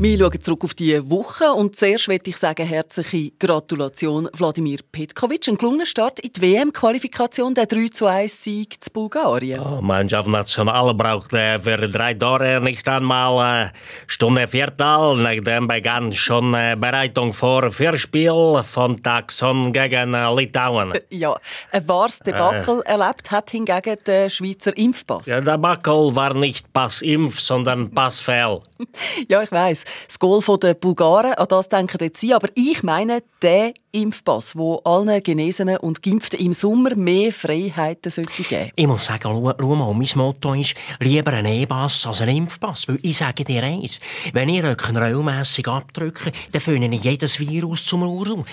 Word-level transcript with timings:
Wir 0.00 0.16
schauen 0.16 0.40
zurück 0.40 0.62
auf 0.62 0.74
diese 0.74 1.10
Woche 1.10 1.52
und 1.52 1.74
zuerst 1.74 2.06
möchte 2.06 2.30
ich 2.30 2.36
sagen, 2.36 2.64
herzliche 2.64 3.32
Gratulation 3.36 4.28
Wladimir 4.32 4.78
Petkovic. 4.92 5.48
Ein 5.48 5.56
gelungener 5.56 5.86
Start 5.86 6.20
in 6.20 6.32
die 6.32 6.40
WM-Qualifikation, 6.40 7.52
der 7.52 7.66
3 7.66 7.88
zu 7.88 8.06
1 8.06 8.44
Sieg 8.44 8.76
zu 8.78 8.92
Bulgarien. 8.92 9.58
Oh, 9.58 9.82
Mannschaft 9.82 10.28
National 10.28 10.94
braucht 10.94 11.32
äh, 11.32 11.58
für 11.58 11.78
drei 11.88 12.14
Tore 12.14 12.60
nicht 12.60 12.86
einmal 12.86 13.66
äh, 13.66 13.78
Stunde 14.06 14.46
Viertel. 14.46 15.16
Nachdem 15.16 15.66
begann 15.66 16.12
schon 16.12 16.54
äh, 16.54 16.76
Bereitung 16.78 17.32
vor 17.32 17.72
Vierspiel 17.72 18.62
von 18.62 19.02
Taxon 19.02 19.72
gegen 19.72 20.14
äh, 20.14 20.32
Litauen. 20.32 20.92
Ja, 21.10 21.36
ein 21.72 21.88
wahres 21.88 22.20
Debakel 22.20 22.82
erlebt 22.82 23.32
hat 23.32 23.50
hingegen 23.50 23.96
der 24.06 24.30
Schweizer 24.30 24.76
Impfpass. 24.76 25.26
Der 25.26 25.40
Debakel 25.40 26.14
war 26.14 26.34
nicht 26.34 26.72
Passimpf, 26.72 27.40
sondern 27.40 27.90
Passfehl. 27.90 28.60
Ja, 29.28 29.42
ich 29.42 29.50
weiss. 29.50 29.84
Das 30.06 30.18
Goal 30.18 30.42
der 30.58 30.74
Bulgaren, 30.74 31.34
an 31.34 31.46
das 31.48 31.68
denken 31.68 31.98
jetzt 32.00 32.20
Sie. 32.20 32.34
Aber 32.34 32.48
ich 32.54 32.82
meine 32.82 33.22
den 33.42 33.72
Impfpass, 33.92 34.56
wo 34.56 34.76
allen 34.84 35.22
Genesenen 35.22 35.78
und 35.78 36.02
Geimpften 36.02 36.40
im 36.40 36.52
Sommer 36.52 36.94
mehr 36.94 37.32
Freiheiten 37.32 38.10
sollte 38.10 38.42
geben 38.42 38.70
Ich 38.76 38.86
muss 38.86 39.06
sagen, 39.06 39.22
schau, 39.22 39.54
schau 39.58 39.74
mal, 39.74 39.94
mein 39.94 40.08
Motto 40.14 40.54
ist 40.54 40.74
lieber 41.00 41.32
ein 41.32 41.46
E-Pass 41.46 42.06
als 42.06 42.20
ein 42.22 42.28
Impfpass. 42.28 42.88
Weil 42.88 42.98
ich 43.02 43.16
sage 43.16 43.44
dir 43.44 43.62
eins, 43.62 44.00
wenn 44.32 44.48
ich 44.48 44.62
rock'n'roll-mässig 44.62 45.68
abdrücke, 45.68 46.32
dann 46.52 46.60
finde 46.60 46.94
ich 46.94 47.04
jedes 47.04 47.40
Virus 47.40 47.86
zum 47.86 48.02
Raum 48.02 48.44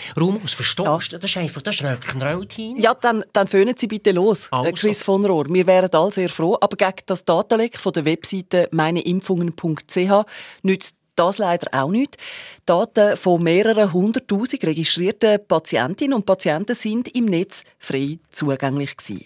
aus. 0.44 0.54
Verstehst 0.54 1.14
du? 1.14 1.18
Das 1.18 1.30
ist 1.30 1.38
einfach 1.38 1.62
das 1.62 1.76
Rock'n'roll-Team. 1.76 2.78
Ja, 2.80 2.94
dann, 2.94 3.24
dann 3.34 3.48
föhnen 3.48 3.76
Sie 3.78 3.88
bitte 3.88 4.12
los, 4.12 4.48
Also. 4.52 4.72
Chris 4.72 5.04
von 5.04 5.26
Rohr. 5.26 5.46
Wir 5.50 5.68
wären 5.68 5.90
alle 5.94 6.12
sehr 6.12 6.30
froh. 6.30 6.58
Aber 6.60 6.76
gegen 6.76 7.04
das 7.06 7.26
Datenleck 7.26 7.78
von 7.78 7.94
der 7.94 8.06
Webseite 8.06 8.70
meineimpfungen.ch 8.72 10.26
nützt 10.64 10.96
das 11.16 11.38
leider 11.38 11.68
auch 11.72 11.92
nicht. 11.92 12.18
Daten 12.66 13.18
von 13.18 13.42
mehreren 13.42 13.94
hunderttausend 13.94 14.64
registrierten 14.64 15.40
Patientinnen 15.48 16.14
und 16.14 16.26
Patienten 16.26 16.76
sind 16.76 17.16
im 17.16 17.26
Netz 17.26 17.64
frei 17.80 18.20
zugänglich 18.32 18.98
gewesen. 18.98 19.26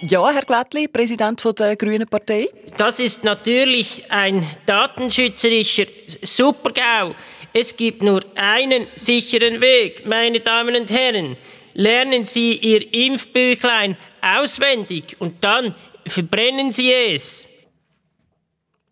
Ja, 0.00 0.30
Herr 0.30 0.42
Glättli, 0.42 0.86
Präsident 0.86 1.42
der 1.58 1.74
Grünen 1.74 2.06
Partei. 2.06 2.48
Das 2.76 3.00
ist 3.00 3.24
natürlich 3.24 4.04
ein 4.10 4.46
datenschützerischer 4.64 5.86
Supergau. 6.22 7.16
Es 7.52 7.76
gibt 7.76 8.02
nur 8.02 8.22
einen 8.36 8.86
sicheren 8.94 9.60
Weg, 9.60 10.06
meine 10.06 10.38
Damen 10.38 10.76
und 10.76 10.88
Herren. 10.90 11.36
Lernen 11.74 12.24
Sie 12.24 12.54
Ihr 12.58 12.94
Impfbüchlein 12.94 13.96
auswendig 14.20 15.16
und 15.18 15.42
dann 15.42 15.74
verbrennen 16.06 16.70
Sie 16.70 16.92
es. 16.92 17.48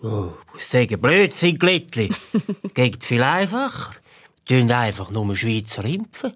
Oh, 0.03 0.31
ich 0.49 0.53
muss 0.53 0.71
sagen, 0.71 1.01
Blödsinn, 1.01 1.59
Glättli. 1.59 2.11
Geht 2.75 3.03
viel 3.03 3.23
einfacher. 3.23 3.95
Wir 4.47 4.61
tun 4.61 4.71
einfach 4.71 5.11
nur 5.11 5.35
Schweizer 5.35 5.85
impfen. 5.85 6.33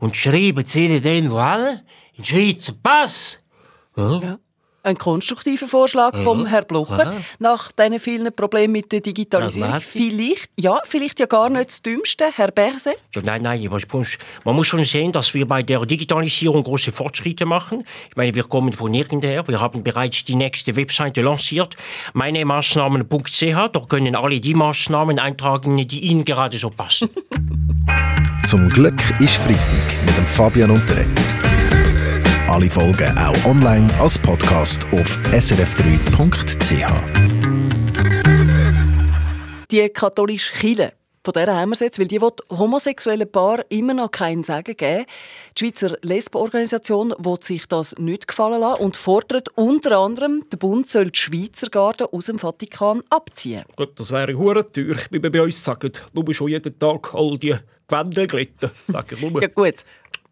Und 0.00 0.16
schreiben 0.16 0.64
sie 0.64 0.86
ihnen 0.86 1.02
dann 1.02 1.30
wo 1.30 1.40
hin? 1.40 1.80
In 2.14 2.22
den 2.22 2.24
Schweizer 2.24 2.74
Pass. 2.82 3.38
hä? 3.94 4.36
Ein 4.82 4.96
konstruktiver 4.96 5.68
Vorschlag 5.68 6.16
vom 6.22 6.46
Herrn 6.46 6.64
Blocher 6.66 7.14
nach 7.38 7.70
diesen 7.72 8.00
vielen 8.00 8.34
Problemen 8.34 8.72
mit 8.72 8.90
der 8.92 9.00
Digitalisierung. 9.00 9.72
Ja, 9.72 9.80
vielleicht, 9.80 10.50
ja, 10.58 10.78
vielleicht 10.84 11.20
ja 11.20 11.26
gar 11.26 11.50
nicht 11.50 11.68
das 11.68 11.82
Dümmste, 11.82 12.24
Herr 12.34 12.50
Berse. 12.50 12.94
Ja, 13.14 13.22
nein, 13.22 13.42
nein, 13.42 13.68
man 14.44 14.56
muss 14.56 14.66
schon 14.66 14.84
sehen, 14.84 15.12
dass 15.12 15.34
wir 15.34 15.46
bei 15.46 15.62
der 15.62 15.84
Digitalisierung 15.84 16.62
große 16.62 16.92
Fortschritte 16.92 17.44
machen. 17.44 17.84
Ich 18.08 18.16
meine, 18.16 18.34
wir 18.34 18.44
kommen 18.44 18.72
von 18.72 18.90
nirgendher. 18.90 19.46
Wir 19.46 19.60
haben 19.60 19.82
bereits 19.82 20.24
die 20.24 20.34
nächste 20.34 20.76
Webseite 20.76 21.20
lanciert, 21.20 21.76
meinemaßnahmen.ch. 22.14 23.70
Dort 23.72 23.88
können 23.88 24.16
alle 24.16 24.40
die 24.40 24.54
Maßnahmen 24.54 25.18
eintragen, 25.18 25.76
die 25.76 26.00
Ihnen 26.00 26.24
gerade 26.24 26.56
so 26.56 26.70
passen. 26.70 27.10
Zum 28.46 28.70
Glück 28.70 29.02
ist 29.20 29.36
Freitag 29.36 30.06
mit 30.06 30.16
dem 30.16 30.24
Fabian 30.24 30.70
Unterrecker. 30.70 31.39
Alle 32.50 32.68
Folgen 32.68 33.16
auch 33.16 33.44
online 33.44 33.86
als 34.00 34.18
Podcast 34.18 34.84
auf 34.90 35.16
srf3.ch. 35.30 36.84
Die 39.70 39.88
katholische 39.90 40.52
Kirche, 40.54 40.92
von 41.24 41.32
der 41.32 41.54
haben 41.54 41.68
wir 41.68 41.74
es 41.74 41.78
jetzt, 41.78 42.00
weil 42.00 42.08
die 42.08 42.20
will 42.20 42.32
homosexuellen 42.50 43.30
Paar 43.30 43.64
immer 43.68 43.94
noch 43.94 44.10
keinen 44.10 44.42
Sagen 44.42 44.76
geben. 44.76 45.06
Die 45.56 45.66
Schweizer 45.66 45.96
Lesbenorganisation 46.02 47.14
will 47.18 47.38
sich 47.40 47.68
das 47.68 47.94
nicht 47.98 48.26
gefallen 48.26 48.60
lassen 48.62 48.82
und 48.82 48.96
fordert 48.96 49.50
unter 49.54 49.96
anderem, 49.98 50.42
der 50.52 50.58
Bund 50.58 50.88
soll 50.88 51.12
die 51.12 51.20
Schweizer 51.20 51.68
Garde 51.68 52.12
aus 52.12 52.24
dem 52.24 52.40
Vatikan 52.40 53.02
abziehen. 53.10 53.62
Gut, 53.76 53.92
das 53.94 54.10
wäre 54.10 54.34
hure 54.36 54.66
teuer, 54.66 54.96
wie 55.12 55.22
wir 55.22 55.30
bei 55.30 55.42
uns 55.42 55.62
sagen. 55.62 55.92
Nur 56.14 56.34
schon 56.34 56.48
jeden 56.48 56.76
Tag 56.76 57.14
all 57.14 57.38
die 57.38 57.54
Gewände 57.86 58.26
glätten, 58.26 58.72
sage 58.88 59.14
ich 59.14 59.20
nur. 59.22 59.40
Ja 59.40 59.46
gut. 59.46 59.84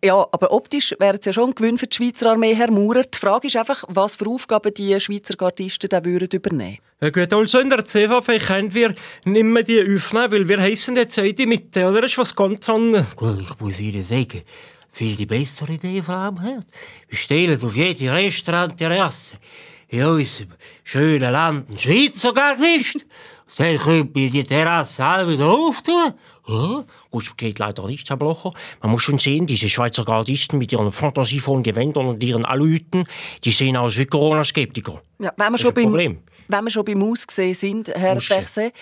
Ja, 0.04 0.28
aber 0.30 0.52
optisch 0.52 0.94
wäre 1.00 1.18
es 1.18 1.26
ja 1.26 1.32
schon 1.32 1.50
ein 1.50 1.54
Gewinn 1.56 1.76
für 1.76 1.88
die 1.88 1.96
Schweizer 1.96 2.30
Armee, 2.30 2.54
Herr 2.54 2.70
Maurer. 2.70 3.02
Die 3.02 3.18
Frage 3.18 3.48
ist 3.48 3.56
einfach, 3.56 3.82
was 3.88 4.14
für 4.14 4.28
Aufgaben 4.28 4.72
die 4.72 4.98
Schweizer 5.00 5.34
Gardisten 5.34 5.88
dann 5.88 6.04
würden 6.04 6.28
übernehmen 6.30 6.78
Ja 7.00 7.10
gut, 7.10 7.32
also 7.32 7.58
in 7.58 7.68
der 7.68 7.84
CVP 7.84 8.38
können 8.38 8.72
wir 8.74 8.94
nicht 9.24 9.44
mehr 9.44 9.64
die 9.64 9.80
aufnehmen, 9.80 10.30
weil 10.30 10.48
wir 10.48 10.60
heissen 10.60 10.94
jetzt 10.94 11.18
in 11.18 11.34
die 11.34 11.46
Mitte, 11.46 11.84
oder? 11.84 12.02
Das 12.02 12.12
ist 12.12 12.18
was 12.18 12.36
ganz 12.36 12.68
anderes. 12.68 13.16
Gut, 13.16 13.40
ich 13.40 13.58
muss 13.58 13.80
Ihnen 13.80 14.04
sagen, 14.04 14.42
viel 14.92 15.16
die 15.16 15.26
bessere 15.26 15.72
Idee 15.72 16.00
von 16.00 16.14
ihm 16.14 16.42
hat. 16.42 16.66
Wir 17.08 17.18
stellen 17.18 17.60
auf 17.60 17.74
jede 17.74 18.12
Restaurant-Terrasse 18.12 19.36
in 19.88 20.04
unserem 20.04 20.52
schönen 20.84 21.32
Land 21.32 21.68
einen 21.68 21.78
Schweizer 21.78 22.32
Gardist. 22.32 23.04
Dann 23.56 23.78
können 23.78 24.14
wir 24.14 24.30
die 24.30 24.44
Terrasse 24.44 25.04
alle 25.04 25.28
wieder 25.28 25.46
auftun. 25.48 26.12
Ja, 26.46 26.84
gut, 27.10 27.36
geht 27.36 27.58
leider 27.58 27.86
nicht, 27.86 28.08
Herr 28.08 28.16
Blocher. 28.16 28.52
Man 28.82 28.92
muss 28.92 29.02
schon 29.02 29.18
sehen, 29.18 29.46
diese 29.46 29.68
Schweizer 29.68 30.04
Gardisten 30.04 30.58
mit 30.58 30.72
ihren 30.72 30.92
fantasievollen 30.92 31.62
Gewändern 31.62 32.06
und 32.06 32.22
ihren 32.22 32.44
Alüten, 32.44 33.04
die 33.44 33.50
sehen 33.50 33.76
aus 33.76 33.98
wie 33.98 34.06
Corona-Skeptiker. 34.06 35.00
Ja, 35.18 35.32
wenn 35.36 35.46
wir, 35.46 35.52
Das 35.52 35.60
schon 35.62 35.74
beim, 35.74 35.84
Problem. 35.84 36.18
wenn 36.48 36.64
wir 36.64 36.70
schon 36.70 36.84
beim 36.84 37.02
Aussehen 37.02 37.54
sind, 37.54 37.88
Herr. 37.88 38.16
Berset, 38.16 38.72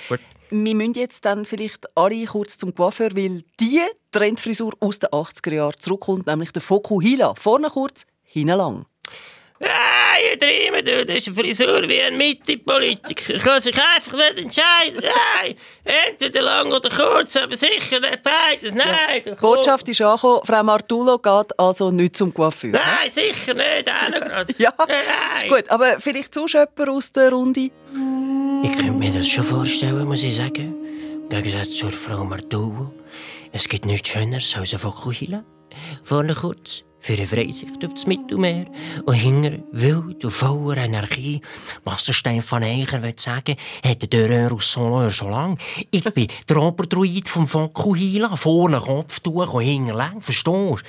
wir 0.51 0.75
müssen 0.75 0.95
jetzt 0.95 1.25
dann 1.25 1.45
vielleicht 1.45 1.87
alle 1.97 2.25
kurz 2.27 2.59
zum 2.59 2.75
Coiffeur, 2.75 3.11
weil 3.17 3.43
die 3.61 3.81
Trendfrisur 4.13 4.75
aus 4.81 4.99
den 4.99 5.11
80er 5.11 5.55
Jahren 5.55 5.75
zurückkommt, 5.79 6.27
nämlich 6.27 6.53
der 6.53 6.63
Foku 6.63 7.01
Hila. 7.01 7.35
Vorne 7.37 7.69
kurz, 7.69 8.07
hinten 8.23 8.57
lang. 8.57 8.87
Nein, 9.59 10.35
übertrieben, 10.35 10.85
du. 10.85 11.07
Das 11.07 11.17
ist 11.17 11.29
eine 11.29 11.37
Frisur 11.37 11.89
wie 11.89 12.01
ein 12.03 12.17
Mitte-Politiker. 12.17 13.39
Kann 13.39 13.61
sich 13.63 13.75
einfach 13.77 14.13
nicht 14.13 14.39
entscheiden. 14.45 15.01
Nein, 15.03 15.55
entweder 15.85 16.43
lang 16.43 16.73
oder 16.73 16.91
kurz, 16.91 17.37
aber 17.37 17.57
sicher 17.57 18.01
nicht 18.01 18.21
beides. 18.23 18.75
Nein, 18.75 19.23
Die 19.25 19.31
Botschaft 19.31 19.89
ist 19.89 20.01
angekommen, 20.03 20.41
Frau 20.45 20.63
Martulo 20.63 21.19
geht 21.19 21.59
also 21.59 21.91
nicht 21.91 22.17
zum 22.17 22.35
Coiffeur. 22.35 22.71
Nein, 22.71 23.11
sicher 23.11 23.55
nicht. 23.55 23.89
Auch 23.91 24.09
noch 24.11 24.21
gerade. 24.29 24.55
Ja, 24.59 24.73
Nein. 24.79 24.89
ist 25.37 25.49
gut. 25.49 25.71
Aber 25.71 26.01
vielleicht 26.01 26.35
sonst 26.35 26.53
jemand 26.55 26.89
aus 26.89 27.13
der 27.13 27.31
Runde? 27.31 27.71
Ich 28.63 28.73
könnte 28.73 28.93
mir 28.93 29.11
das 29.13 29.29
schon 29.29 29.45
vorstellen, 29.45 30.07
muss 30.07 30.23
ich 30.23 30.37
sagen. 30.37 30.75
Im 31.23 31.29
Gegensatz 31.29 31.71
zur 31.77 31.91
Frau 31.91 32.25
Martuvo. 32.25 32.93
Es 33.53 33.69
gibt 33.69 33.87
nichts 33.87 34.09
Schöneres 34.11 34.55
als 34.57 34.73
ein 34.75 34.79
Fokuhila. 34.79 35.45
Vorne 36.05 36.35
kurz, 36.35 36.85
für 37.07 37.13
eine 37.13 37.27
Freisicht 37.27 37.85
auf 37.85 37.95
das 37.95 38.07
Mittelmeer. 38.07 38.67
Und 39.05 39.15
hinter 39.15 39.59
wild 39.71 40.25
und 40.25 40.31
voller 40.33 40.79
Energie. 40.79 41.41
Wasserstein 41.85 42.43
von 42.43 42.65
Eicher 42.65 43.01
will 43.01 43.15
sagen, 43.17 43.55
hat 43.85 44.13
der 44.13 44.29
Röhr 44.29 44.53
aus 44.53 44.73
Soleur 44.73 45.11
schon 45.13 45.31
lang. 45.31 45.59
Ich 45.93 46.03
bin 46.03 46.27
der 46.49 46.57
Oberdruid 46.57 47.29
vom 47.29 47.47
Fokuhila. 47.47 48.35
Vorne 48.35 48.81
Kopftuch 48.81 49.55
und 49.55 49.63
hinten 49.63 49.95
lang, 49.97 50.21
verstehst? 50.21 50.83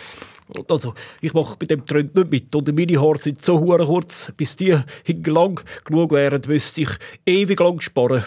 Also, 0.69 0.95
ich 1.21 1.33
mache 1.33 1.55
bei 1.59 1.67
dem 1.67 1.85
Trend 1.85 2.15
nicht 2.15 2.31
mit. 2.31 2.55
Oder 2.55 2.73
meine 2.73 2.99
Haare 2.99 3.19
sind 3.19 3.45
so 3.45 3.59
kurz, 3.59 4.31
bis 4.35 4.55
die 4.55 4.75
hingelang 5.03 5.59
genug 5.85 6.11
wären, 6.11 6.41
müsste 6.47 6.81
ich 6.81 6.89
ewig 7.27 7.59
lang 7.59 7.79
sparen. 7.79 8.23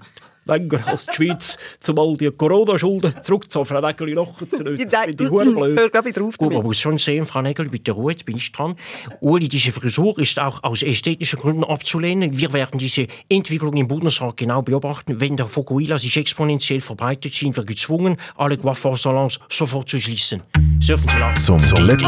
Länger 0.51 0.87
als 0.87 1.07
die 1.07 1.15
Schweiz, 1.15 1.59
um 1.89 1.99
all 1.99 2.17
die 2.17 2.31
Corona-Schulden 2.31 3.15
zurückzahlen. 3.23 3.67
Frau 3.67 3.81
Nägeli 3.81 4.13
lachen 4.15 4.51
zu 4.51 4.63
nicht. 4.65 4.93
Das 4.93 5.05
finde 5.05 5.25
ich 5.25 5.31
blöd. 5.31 5.79
Hör 5.79 5.91
gleich 5.91 6.05
wieder 6.05 6.23
auf 6.23 6.39
Gut, 6.39 6.53
man 6.53 6.63
muss 6.63 6.79
schon 6.79 6.99
sehen, 6.99 7.25
Frau 7.25 7.43
Nägel, 7.43 7.69
bitte 7.69 7.93
Ruhe, 7.93 8.13
jetzt 8.13 8.27
bin 8.27 8.37
ich 8.37 8.53
dran. 8.53 8.77
Uli, 9.21 9.49
diese 9.49 9.73
Frisur 9.73 10.19
ist 10.19 10.39
auch 10.39 10.63
aus 10.63 10.83
ästhetischen 10.83 11.39
Gründen 11.39 11.65
abzulehnen. 11.65 12.37
Wir 12.37 12.53
werden 12.53 12.79
diese 12.79 13.07
Entwicklung 13.29 13.77
im 13.77 13.89
Bundesrat 13.89 14.37
genau 14.37 14.63
beobachten. 14.63 15.21
Wenn 15.21 15.37
der 15.37 15.47
Fokuhila 15.47 15.99
sich 15.99 16.17
exponentiell 16.17 16.81
verbreitet, 16.81 17.35
sind 17.35 17.57
wir 17.57 17.65
gezwungen, 17.65 18.17
alle 18.37 18.57
Coiffeur-Salons 18.57 19.41
sofort 19.49 19.89
zu 19.89 19.99
schließen. 19.99 20.43
Surfen 20.81 21.09
Sie 21.09 21.19
lachen. 21.19 21.37
Zum 21.37 21.59
Glück 21.75 22.03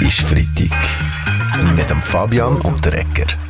ist 0.00 0.20
Freitag. 0.20 0.70
Mit 1.74 1.88
dem 1.88 2.02
Fabian 2.02 2.60
Unterrecker. 2.60 3.45